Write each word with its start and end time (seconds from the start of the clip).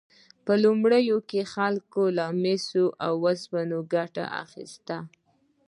په 0.45 0.53
لومړیو 0.63 1.17
کې 1.29 1.41
خلکو 1.53 2.03
له 2.17 2.25
مسو 2.43 2.85
او 3.05 3.13
اوسپنې 3.27 3.79
ګټه 3.93 4.25
اخیسته. 4.43 4.97